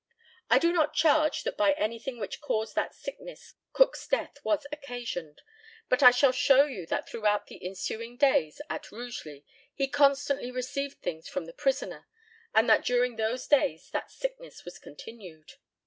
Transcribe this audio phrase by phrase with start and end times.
[0.49, 5.43] I do not charge that by anything which caused that sickness Cook's death was occasioned;
[5.89, 9.45] but I shall show you that throughout the ensuing days at Rugeley
[9.75, 12.07] he constantly received things from the prisoner,
[12.51, 15.53] and that during those days that sickness was continued.